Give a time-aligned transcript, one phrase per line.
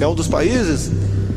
[0.00, 0.90] é um dos países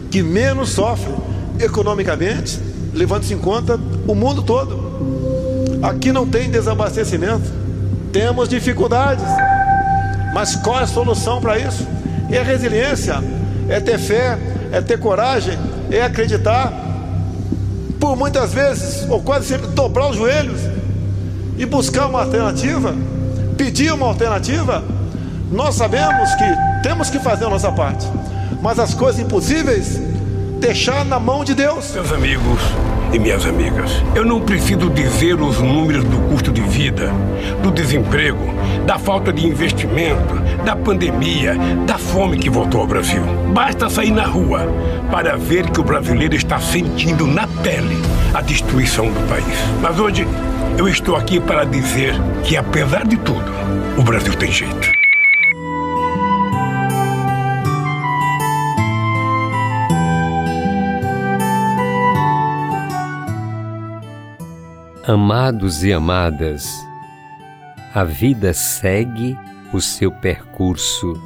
[0.10, 1.14] que menos sofre
[1.60, 2.60] economicamente,
[2.94, 5.80] levando-se em conta o mundo todo.
[5.82, 7.52] Aqui não tem desabastecimento,
[8.12, 9.26] temos dificuldades.
[10.34, 11.86] Mas qual é a solução para isso?
[12.32, 13.22] É resiliência,
[13.70, 14.38] é ter fé,
[14.72, 15.58] é ter coragem,
[15.92, 16.72] é acreditar.
[18.00, 20.62] Por muitas vezes, ou quase sempre, dobrar os joelhos
[21.58, 22.96] e buscar uma alternativa,
[23.58, 24.84] pedir uma alternativa.
[25.52, 26.44] Nós sabemos que
[26.82, 28.08] temos que fazer a nossa parte,
[28.64, 30.02] mas as coisas impossíveis,
[30.58, 31.92] deixar na mão de Deus.
[31.92, 32.62] Meus amigos,
[33.12, 37.12] e minhas amigas, eu não preciso dizer os números do custo de vida,
[37.62, 38.40] do desemprego,
[38.88, 43.22] da falta de investimento, da pandemia, da fome que voltou ao Brasil.
[43.54, 44.66] Basta sair na rua
[45.12, 47.98] para ver que o brasileiro está sentindo na pele
[48.34, 49.58] a destruição do país.
[49.82, 50.26] Mas hoje
[50.78, 53.52] eu estou aqui para dizer que, apesar de tudo,
[53.98, 54.93] o Brasil tem jeito.
[65.06, 66.66] Amados e amadas,
[67.94, 69.38] a vida segue
[69.74, 71.22] o seu percurso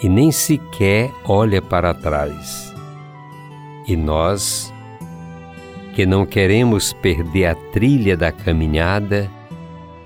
[0.00, 2.72] e nem sequer olha para trás.
[3.88, 4.72] E nós,
[5.96, 9.28] que não queremos perder a trilha da caminhada,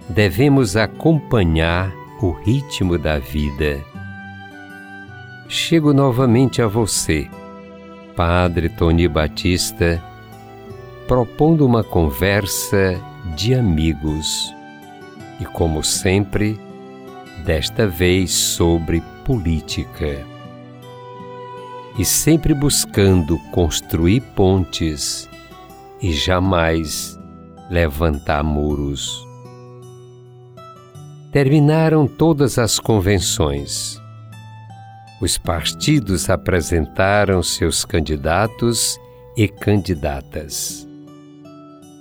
[0.08, 3.84] devemos acompanhar o ritmo da vida.
[5.46, 7.28] Chego novamente a você,
[8.16, 10.02] Padre Tony Batista
[11.08, 13.02] propondo uma conversa
[13.34, 14.54] de amigos.
[15.40, 16.60] E como sempre,
[17.46, 20.22] desta vez sobre política.
[21.98, 25.26] E sempre buscando construir pontes
[26.00, 27.18] e jamais
[27.70, 29.26] levantar muros.
[31.32, 33.98] Terminaram todas as convenções.
[35.22, 39.00] Os partidos apresentaram seus candidatos
[39.36, 40.87] e candidatas.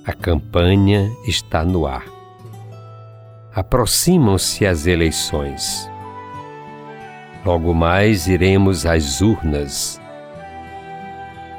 [0.07, 2.05] A campanha está no ar.
[3.53, 5.91] Aproximam-se as eleições.
[7.45, 9.99] Logo mais iremos às urnas,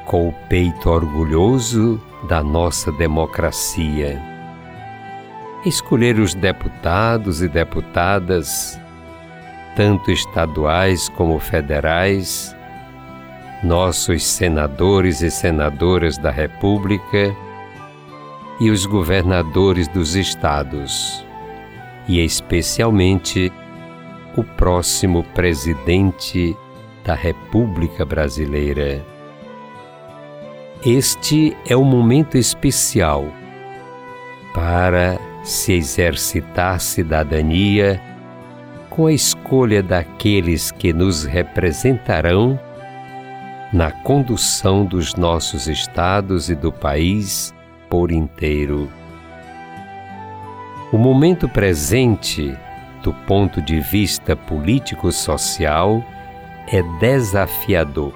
[0.07, 4.19] com o peito orgulhoso da nossa democracia.
[5.67, 8.81] Escolher os deputados e deputadas,
[9.77, 12.57] tanto estaduais como federais,
[13.63, 17.37] nossos senadores e senadoras da República
[18.61, 21.25] e os governadores dos estados,
[22.09, 23.53] e especialmente
[24.37, 26.57] o próximo presidente
[27.05, 29.05] da República Brasileira.
[30.85, 33.27] Este é um momento especial
[34.55, 38.01] para se exercitar cidadania
[38.91, 42.59] com a escolha daqueles que nos representarão
[43.73, 47.55] na condução dos nossos estados e do país
[47.88, 48.91] por inteiro.
[50.93, 52.56] O momento presente,
[53.03, 56.03] do ponto de vista político-social,
[56.66, 58.12] é desafiador.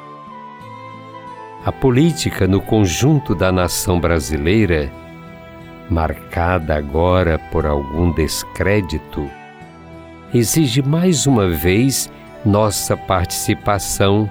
[1.65, 4.91] A política no conjunto da nação brasileira,
[5.91, 9.29] marcada agora por algum descrédito,
[10.33, 12.11] exige mais uma vez
[12.45, 14.29] nossa participação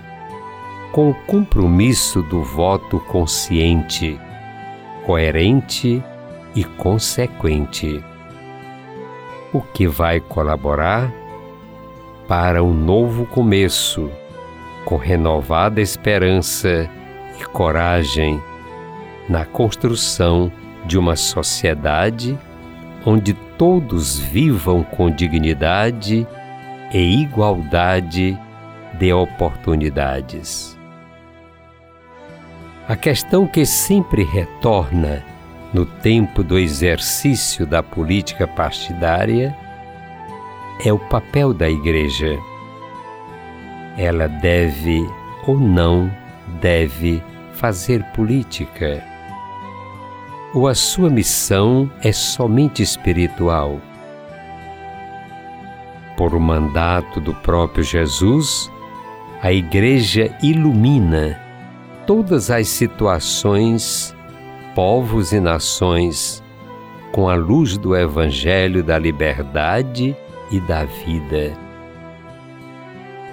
[0.92, 4.20] com o compromisso do voto consciente
[5.12, 6.02] coerente
[6.56, 8.02] e consequente,
[9.52, 11.12] o que vai colaborar
[12.30, 14.10] para um novo começo,
[14.86, 16.90] com renovada esperança
[17.38, 18.42] e coragem
[19.28, 20.50] na construção
[20.86, 22.40] de uma sociedade
[23.06, 26.26] onde todos vivam com dignidade
[26.94, 28.40] e igualdade
[28.94, 30.80] de oportunidades.
[32.92, 35.24] A questão que sempre retorna
[35.74, 39.58] no tempo do exercício da política partidária
[40.86, 42.38] é o papel da Igreja.
[43.98, 45.10] Ela deve
[45.48, 46.12] ou não
[46.60, 47.24] deve
[47.54, 49.02] fazer política?
[50.54, 53.80] Ou a sua missão é somente espiritual?
[56.18, 58.70] Por mandato do próprio Jesus,
[59.42, 61.41] a Igreja ilumina
[62.06, 64.16] todas as situações,
[64.76, 66.44] povos e nações,
[67.12, 70.16] com a luz do Evangelho da liberdade
[70.50, 71.54] e da vida.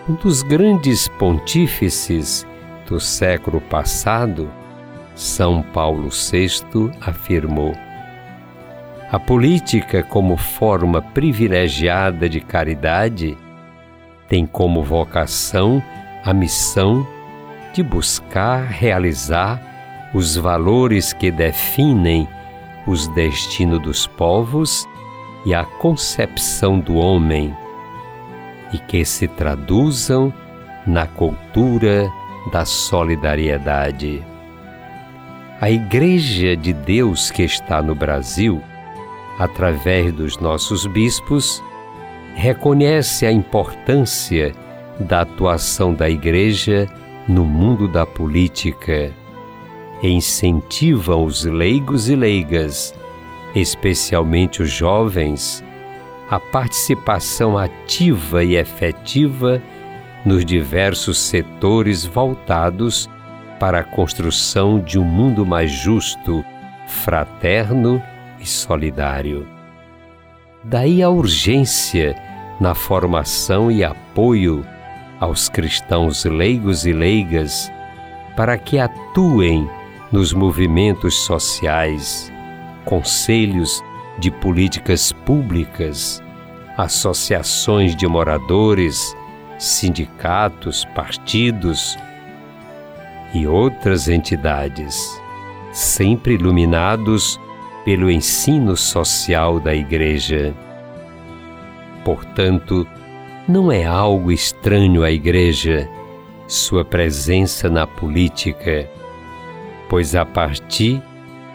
[0.09, 2.47] Um dos grandes pontífices
[2.87, 4.51] do século passado,
[5.15, 7.75] São Paulo VI afirmou:
[9.11, 13.37] a política, como forma privilegiada de caridade,
[14.29, 15.83] tem como vocação
[16.25, 17.07] a missão
[17.73, 19.61] de buscar realizar
[20.15, 22.29] os valores que definem
[22.87, 24.87] os destinos dos povos
[25.45, 27.55] e a concepção do homem,
[28.73, 30.33] e que se traduzam
[30.87, 32.11] na cultura
[32.51, 34.25] da solidariedade.
[35.61, 38.63] A Igreja de Deus que está no Brasil,
[39.39, 41.63] através dos nossos bispos,
[42.35, 44.55] reconhece a importância
[45.01, 46.89] da atuação da Igreja
[47.29, 49.13] no mundo da política
[50.03, 52.95] e incentiva os leigos e leigas,
[53.55, 55.63] especialmente os jovens,
[56.31, 59.63] a participação ativa e efetiva
[60.25, 63.09] nos diversos setores voltados
[63.61, 66.45] para a construção de um mundo mais justo,
[66.87, 68.03] fraterno
[68.41, 69.47] e solidário.
[70.65, 72.17] Daí a urgência
[72.61, 74.65] na formação e apoio
[75.21, 77.71] aos cristãos leigos e leigas
[78.37, 79.69] para que atuem
[80.13, 82.33] nos movimentos sociais,
[82.85, 83.83] conselhos
[84.19, 86.23] de políticas públicas,
[86.77, 89.17] associações de moradores,
[89.59, 91.99] sindicatos, partidos
[93.35, 95.21] e outras entidades,
[95.73, 97.39] sempre iluminados
[97.85, 100.55] pelo ensino social da Igreja.
[102.05, 102.87] Portanto,
[103.49, 105.89] não é algo estranho à Igreja
[106.47, 108.89] sua presença na política,
[109.89, 111.03] pois a partir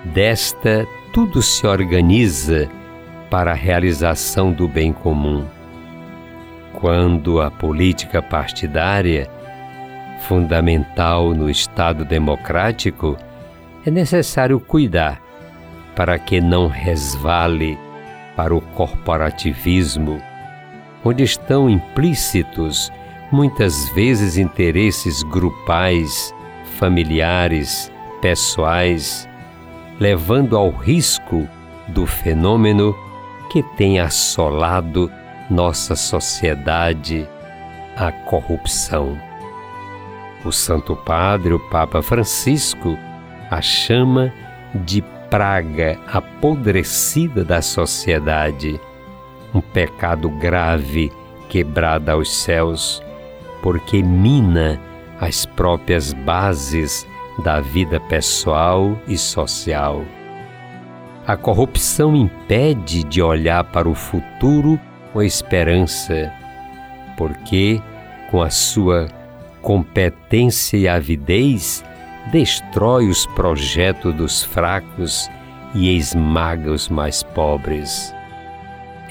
[0.03, 2.67] desta tudo se organiza
[3.29, 5.45] para a realização do bem comum.
[6.73, 9.29] Quando a política partidária,
[10.21, 13.15] fundamental no Estado democrático,
[13.85, 15.21] é necessário cuidar
[15.95, 17.77] para que não resvale
[18.35, 20.19] para o corporativismo,
[21.03, 22.91] onde estão implícitos
[23.31, 26.33] muitas vezes interesses grupais,
[26.77, 27.91] familiares,
[28.21, 29.27] pessoais,
[29.99, 31.47] levando ao risco
[31.87, 32.95] do fenômeno
[33.51, 35.11] que tem assolado
[35.49, 37.27] nossa sociedade,
[37.95, 39.17] a corrupção.
[40.45, 42.97] O Santo Padre, o Papa Francisco,
[43.49, 44.33] a chama
[44.73, 48.79] de praga apodrecida da sociedade,
[49.53, 51.11] um pecado grave
[51.49, 53.01] quebrado aos céus,
[53.61, 54.79] porque mina
[55.19, 57.07] as próprias bases
[57.43, 60.03] da vida pessoal e social.
[61.25, 64.79] A corrupção impede de olhar para o futuro
[65.13, 66.31] com esperança,
[67.15, 67.81] porque,
[68.29, 69.07] com a sua
[69.61, 71.83] competência e avidez,
[72.31, 75.29] destrói os projetos dos fracos
[75.73, 78.13] e esmaga os mais pobres.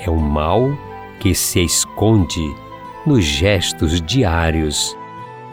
[0.04, 0.76] É um mal
[1.20, 2.55] que se esconde
[3.06, 4.96] nos gestos diários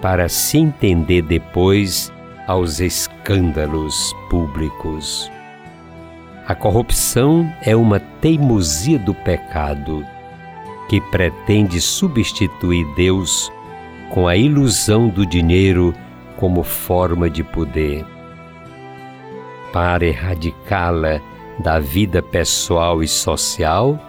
[0.02, 2.12] para se entender depois
[2.48, 5.32] aos escândalos públicos.
[6.48, 10.04] A corrupção é uma teimosia do pecado
[10.88, 13.52] que pretende substituir Deus
[14.10, 15.94] com a ilusão do dinheiro
[16.38, 18.04] como forma de poder.
[19.72, 21.22] Para erradicá-la
[21.60, 24.00] da vida pessoal e social,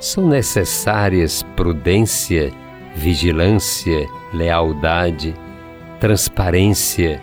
[0.00, 2.52] são necessárias prudência,
[2.94, 5.34] vigilância, lealdade,
[6.00, 7.20] transparência,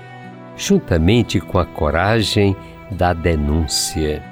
[0.56, 2.56] juntamente com a coragem
[2.92, 4.24] da denúncia.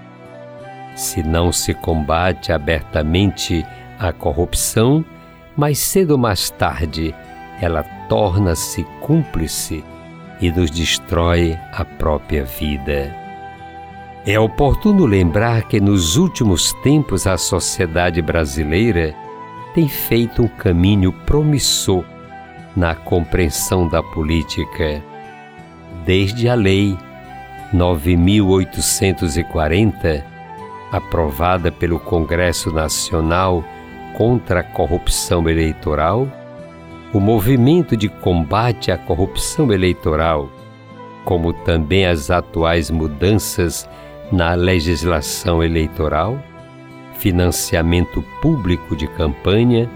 [0.95, 3.65] Se não se combate abertamente
[3.99, 5.03] a corrupção,
[5.55, 7.15] mais cedo ou mais tarde
[7.61, 9.83] ela torna-se cúmplice
[10.41, 13.22] e nos destrói a própria vida.
[14.25, 19.13] É oportuno lembrar que nos últimos tempos a sociedade brasileira
[19.73, 22.05] tem feito um caminho promissor
[22.73, 25.03] na compreensão da política.
[26.05, 26.97] Desde a Lei
[27.73, 30.25] 9840,
[30.89, 33.61] aprovada pelo Congresso Nacional
[34.17, 36.29] contra a Corrupção Eleitoral,
[37.11, 40.49] o movimento de combate à corrupção eleitoral,
[41.25, 43.85] como também as atuais mudanças
[44.33, 46.37] na legislação eleitoral,
[47.19, 49.89] financiamento público de campanha,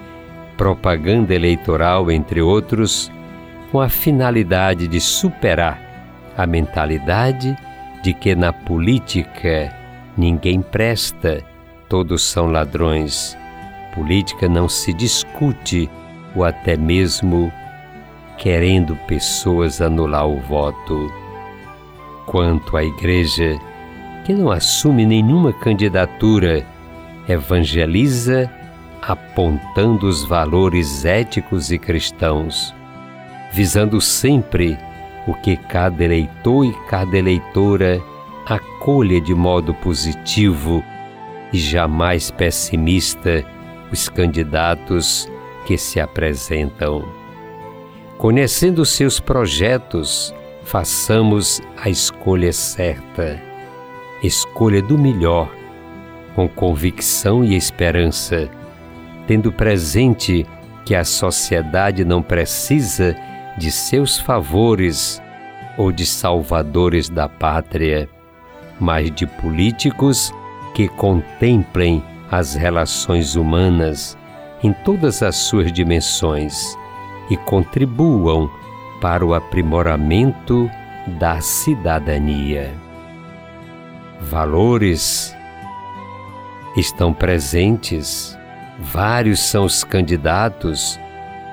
[0.56, 3.12] propaganda eleitoral, entre outros,
[3.72, 5.82] com a finalidade de superar
[6.38, 7.58] a mentalidade
[8.02, 9.76] de que na política
[10.18, 11.44] Ninguém presta,
[11.88, 13.38] todos são ladrões.
[13.94, 15.88] Política não se discute
[16.36, 17.54] ou até mesmo
[18.36, 21.14] querendo pessoas anular o voto.
[22.26, 23.60] Quanto à Igreja,
[24.28, 26.62] que não assume nenhuma candidatura,
[27.30, 28.52] evangeliza
[29.02, 32.76] apontando os valores éticos e cristãos,
[33.54, 34.78] visando sempre
[35.26, 38.04] o que cada eleitor e cada eleitora
[38.46, 40.84] acolha de modo positivo
[41.54, 43.46] e jamais pessimista
[43.94, 45.32] os candidatos
[45.66, 47.02] que se apresentam.
[48.18, 53.48] Conhecendo seus projetos, façamos a escolha certa,
[54.24, 55.50] escolha do melhor,
[56.36, 58.50] com convicção e esperança,
[59.26, 60.46] tendo presente
[60.86, 63.16] que a sociedade não precisa
[63.58, 65.22] de seus favores
[65.78, 68.10] ou de salvadores da pátria,
[68.80, 70.34] mas de políticos
[70.74, 74.18] que contemplem as relações humanas
[74.64, 76.78] em todas as suas dimensões
[77.30, 78.50] e contribuam
[79.02, 80.70] para o aprimoramento
[81.20, 82.87] da cidadania.
[84.20, 85.36] Valores
[86.76, 88.38] estão presentes,
[88.80, 91.00] vários são os candidatos,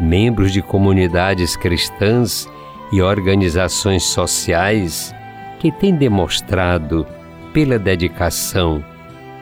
[0.00, 2.49] membros de comunidades cristãs
[2.90, 5.14] e organizações sociais
[5.59, 7.06] que têm demonstrado,
[7.52, 8.85] pela dedicação,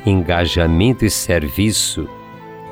[0.05, 2.09] engajamento e serviço,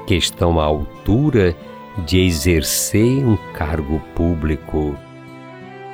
[0.07, 1.57] que estão à altura
[2.04, 4.97] de exercer um cargo público.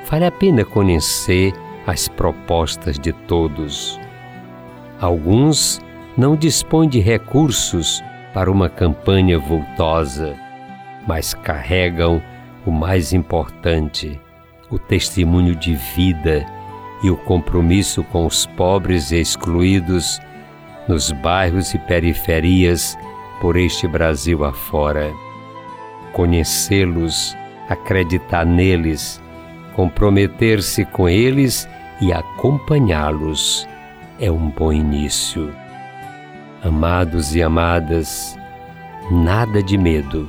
[0.09, 1.53] Vale a pena conhecer
[1.85, 3.99] as propostas de todos.
[4.99, 5.79] Alguns
[6.17, 10.35] não dispõem de recursos para uma campanha vultosa,
[11.07, 12.21] mas carregam
[12.65, 14.19] o mais importante,
[14.71, 16.43] o testemunho de vida
[17.03, 20.19] e o compromisso com os pobres e excluídos
[20.87, 22.97] nos bairros e periferias
[23.39, 25.13] por este Brasil afora.
[26.11, 27.37] Conhecê-los,
[27.69, 29.21] acreditar neles,
[29.75, 31.69] comprometer-se com eles
[32.01, 33.67] e acompanhá-los
[34.19, 35.53] é um bom início.
[36.63, 38.37] Amados e amadas,
[39.11, 40.27] nada de medo,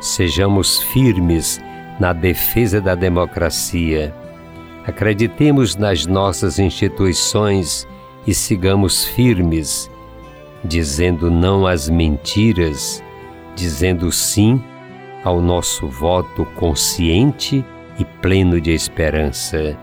[0.00, 1.60] sejamos firmes
[2.00, 4.14] na defesa da democracia.
[4.86, 7.86] Acreditemos nas nossas instituições
[8.26, 9.90] e sigamos firmes
[10.64, 13.02] dizendo não às mentiras,
[13.54, 14.62] dizendo sim
[15.22, 17.64] ao nosso voto consciente
[17.98, 19.76] e pleno de esperança.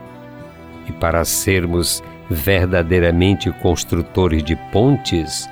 [0.87, 5.49] E para sermos verdadeiramente construtores de pontes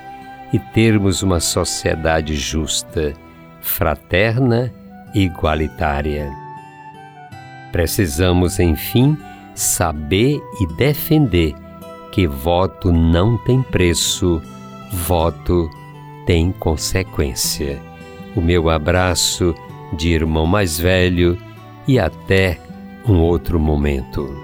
[0.52, 3.12] e termos uma sociedade justa,
[3.60, 4.72] fraterna
[5.14, 6.30] e igualitária.
[7.72, 9.16] Precisamos, enfim,
[9.54, 11.54] saber e defender
[12.12, 14.40] que voto não tem preço
[14.92, 15.68] voto
[16.26, 17.82] tem consequência.
[18.36, 19.54] O meu abraço
[19.92, 21.38] de irmão mais velho
[21.86, 22.58] e até
[23.06, 24.43] um outro momento.